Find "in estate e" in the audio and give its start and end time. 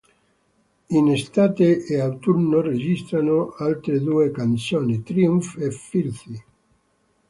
0.97-1.99